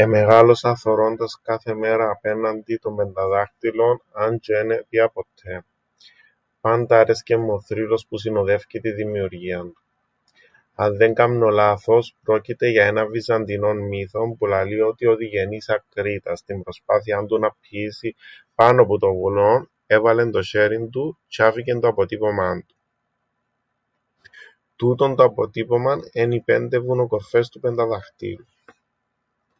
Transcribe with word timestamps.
Εμεγάλωσα 0.00 0.74
θωρώντας 0.76 1.40
κάθε 1.42 1.74
μέρα 1.74 2.10
απέναντι 2.10 2.76
τον 2.76 2.96
Πενταδάχτυλον 2.96 4.02
αν 4.12 4.38
τζ̆αι 4.38 4.60
εν 4.62 4.70
επήα 4.70 5.08
ποττέ. 5.08 5.64
Πάντα 6.60 7.00
άρεσκεν 7.00 7.40
μου 7.40 7.52
ο 7.52 7.60
θρύλος 7.60 8.06
που 8.06 8.18
συνοδεύκει 8.18 8.80
την 8.80 8.94
δημιουργίαν 8.94 9.72
του. 9.74 9.82
Αν 10.74 10.96
δεν 10.96 11.14
κάμνω 11.14 11.48
λάθος, 11.48 12.16
πρόκειται 12.22 12.68
για 12.68 12.86
έναν 12.86 13.10
βυζαντινόν 13.10 13.76
μύθον 13.78 14.36
που 14.36 14.46
λαλεί 14.46 14.80
ότι 14.80 15.06
ο 15.06 15.16
Διγενής 15.16 15.68
Ακρίτας 15.68 16.38
στην 16.38 16.62
προσπάθειάν 16.62 17.26
του 17.26 17.38
να 17.38 17.50
ππηήσει 17.50 18.14
πάνω 18.54 18.84
που 18.84 18.98
το 18.98 19.12
βουνόν 19.14 19.70
έβαλεν 19.86 20.30
το 20.30 20.40
σ̆έριν 20.52 20.88
του 20.90 21.18
τζ̆αι 21.28 21.44
άφηκεν 21.46 21.80
το 21.80 21.88
αποτύπωμάν 21.88 22.64
του. 22.66 22.74
Τούτον 24.76 25.14
το 25.16 25.24
αποτύπωμαν 25.24 26.08
εν' 26.12 26.32
οι 26.32 26.40
πέντε 26.40 26.78
βουνοκορφές 26.78 27.48
του 27.48 27.60
Πενταδαχτύλου... 27.60 28.46